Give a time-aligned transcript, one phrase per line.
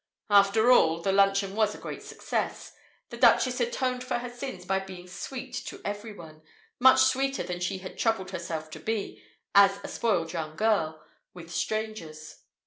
[0.31, 2.73] After all, the luncheon was a great success.
[3.11, 6.41] The Duchess atoned for her sins by being "sweet" to everyone,
[6.79, 9.21] much sweeter than she had troubled herself to be,
[9.53, 11.03] as a spoiled young girl,
[11.35, 12.37] with strangers.